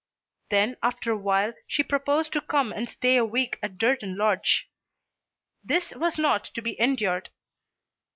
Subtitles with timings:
[0.49, 4.67] Then after a while she proposed to come and stay a week at Durton Lodge.
[5.63, 7.29] This was not to be endured.